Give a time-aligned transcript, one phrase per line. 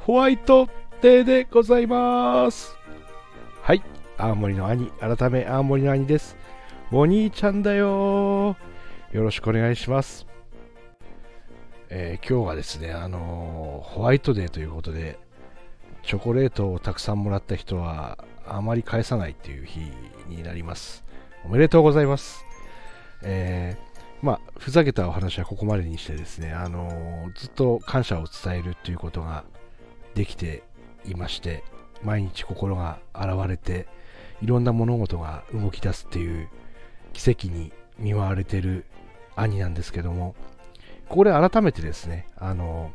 [0.00, 0.68] ホワイト
[1.02, 2.76] デーでございます。
[3.62, 3.82] はい。
[4.18, 4.90] 青森の兄。
[4.98, 6.36] 改め青森の兄です。
[6.90, 8.56] お兄ちゃんだよ。
[9.12, 10.26] よろしくお願いします。
[11.88, 15.18] えー、今日はですね、あのー、ホワイトデーということで、
[16.02, 19.80] チョコレートをたくさんもらった人は、あまり返さないっていう日
[20.28, 21.04] になります。
[21.44, 22.44] おめでとうございます。
[23.22, 29.44] えー、まあ、ふざけたお話はここまでにしてですね、あのー、ずっと感謝を伝えるっていうことが
[30.16, 30.64] できて
[31.04, 31.62] いまして、
[32.02, 33.86] 毎日心が現れて、
[34.42, 36.48] いろんな物事が動き出すっていう
[37.12, 38.84] 奇跡に見舞われてる
[39.36, 40.34] 兄なんですけども、
[41.08, 42.92] ここで改めてですね、あの、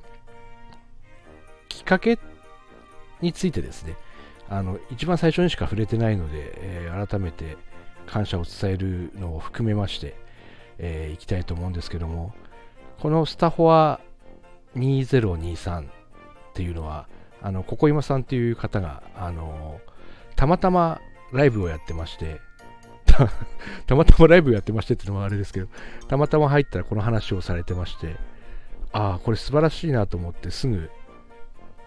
[1.70, 2.20] きっかけ
[3.22, 3.96] についてですね、
[4.50, 7.58] あの、一番最初にしか触れてないので、えー、改めて
[8.06, 10.16] 感謝を伝えるのを含めまして、
[10.78, 12.34] えー、いきたいと思うんですけども、
[13.00, 14.02] このスタフォア
[14.76, 15.86] 2023っ
[16.54, 17.08] ていうのは、
[17.42, 19.80] あの、ここ今さんっていう方が、あの、
[20.36, 21.00] たまたま
[21.32, 22.42] ライブをやってまして、
[23.88, 25.68] たまたまライブやってましてっていうのもあれですけど、
[26.08, 28.16] たまたま入ったらこの話をされてまして、
[28.94, 30.90] ああ、これ素晴らしいなと思ってすぐ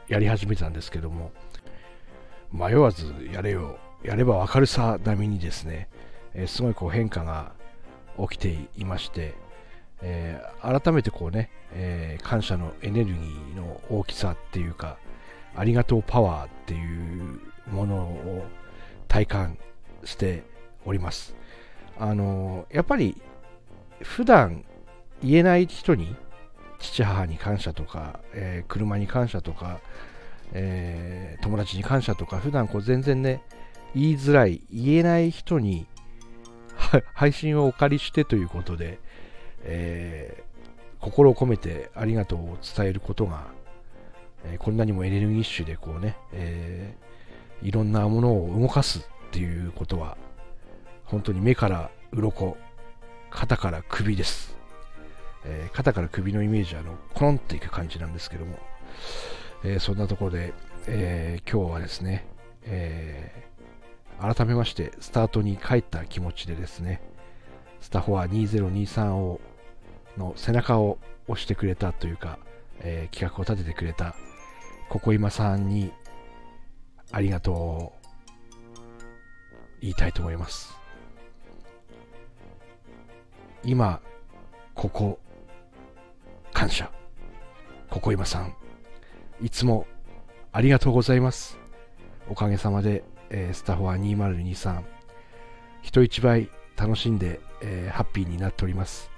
[0.09, 1.33] やり始めたんですけども、
[2.53, 5.89] 迷わずやれよ、やればわかるさ並みにですね、
[6.35, 7.53] えー、すごいこう変化が
[8.19, 9.35] 起きていまして、
[10.03, 14.99] えー、改めてこうね、えー、感謝のエネルギーの大きさっていうか、
[15.57, 17.41] ありがとうパワーっていう
[17.71, 18.47] ものを
[19.09, 19.59] 体感
[20.05, 20.43] して
[20.85, 21.35] おります。
[21.99, 23.21] あのやっぱり
[24.03, 24.65] 普段
[25.23, 26.15] 言えない人に
[26.79, 29.81] 父母に感謝とか、えー、車に感謝とか、
[30.53, 33.43] えー、友達に感謝とか普段こう全然ね
[33.95, 35.87] 言いづらい言えない人に
[37.15, 38.99] 配信をお借りしてということで、
[39.63, 43.47] えー、心を込めてありがとうを伝えることが、
[44.45, 46.95] えこんなにもエネルギッシュでこうね、え
[47.63, 50.17] いろんなものを動かすっていうことは
[51.05, 52.57] 本当に目から鱗、
[53.31, 54.57] 肩から首です。
[55.45, 58.59] えー、肩から首のイメージはあのコロンっていく感じなんですけども、
[59.63, 60.55] えー、そんなところで、
[60.87, 62.27] えー、今日はですね、
[62.63, 63.45] え
[64.21, 67.03] 改めましてスタートに帰った気持ちでですね、
[67.81, 69.41] スタフォア2023を
[70.17, 70.99] の背中を
[71.29, 72.39] 押してくれたというか、
[72.81, 74.15] え企画を立ててくれた
[74.89, 75.93] ここ今さんに
[77.11, 77.93] ありがとうを
[79.81, 80.84] 言いたいと思います。
[83.67, 84.01] 今、
[84.75, 85.19] ここ、
[86.53, 86.91] 感謝。
[87.89, 88.55] ここいまさん、
[89.41, 89.87] いつも
[90.53, 91.59] ありがとうございます。
[92.29, 94.83] おかげさまで、えー、スタホワ2023、
[95.83, 99.11] 人一倍楽しんで、えー、ハッピーになっております。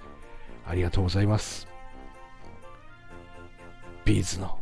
[0.64, 1.66] ありがとうございます。
[4.04, 4.58] B'z の、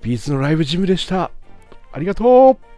[0.00, 1.32] B'z の LIVE-GYM でした。
[1.92, 2.69] ありがとう